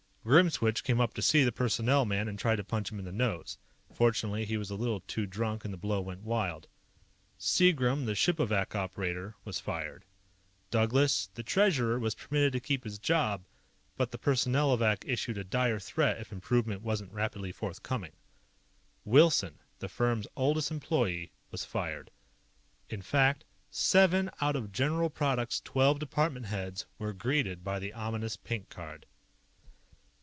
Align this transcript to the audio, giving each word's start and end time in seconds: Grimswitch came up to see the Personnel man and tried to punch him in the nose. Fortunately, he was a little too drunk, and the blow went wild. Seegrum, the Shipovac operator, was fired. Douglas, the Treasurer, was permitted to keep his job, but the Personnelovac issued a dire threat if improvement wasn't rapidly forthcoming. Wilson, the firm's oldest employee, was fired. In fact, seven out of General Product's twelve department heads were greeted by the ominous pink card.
Grimswitch 0.23 0.83
came 0.83 1.01
up 1.01 1.15
to 1.15 1.21
see 1.23 1.43
the 1.43 1.51
Personnel 1.51 2.05
man 2.05 2.27
and 2.27 2.37
tried 2.37 2.57
to 2.57 2.63
punch 2.63 2.91
him 2.91 2.99
in 2.99 3.05
the 3.05 3.11
nose. 3.11 3.57
Fortunately, 3.91 4.45
he 4.45 4.55
was 4.55 4.69
a 4.69 4.75
little 4.75 4.99
too 5.01 5.25
drunk, 5.25 5.65
and 5.65 5.73
the 5.73 5.79
blow 5.79 5.99
went 5.99 6.21
wild. 6.21 6.67
Seegrum, 7.39 8.05
the 8.05 8.11
Shipovac 8.13 8.75
operator, 8.75 9.33
was 9.45 9.59
fired. 9.59 10.05
Douglas, 10.69 11.31
the 11.33 11.41
Treasurer, 11.41 11.97
was 11.97 12.13
permitted 12.13 12.53
to 12.53 12.59
keep 12.59 12.83
his 12.83 12.99
job, 12.99 13.45
but 13.97 14.11
the 14.11 14.19
Personnelovac 14.19 15.05
issued 15.09 15.39
a 15.39 15.43
dire 15.43 15.79
threat 15.79 16.21
if 16.21 16.31
improvement 16.31 16.83
wasn't 16.83 17.11
rapidly 17.11 17.51
forthcoming. 17.51 18.11
Wilson, 19.03 19.57
the 19.79 19.89
firm's 19.89 20.27
oldest 20.35 20.69
employee, 20.69 21.31
was 21.49 21.65
fired. 21.65 22.11
In 22.89 23.01
fact, 23.01 23.43
seven 23.71 24.29
out 24.39 24.55
of 24.55 24.71
General 24.71 25.09
Product's 25.09 25.59
twelve 25.61 25.97
department 25.97 26.45
heads 26.45 26.85
were 26.99 27.11
greeted 27.11 27.63
by 27.63 27.79
the 27.79 27.91
ominous 27.93 28.37
pink 28.37 28.69
card. 28.69 29.07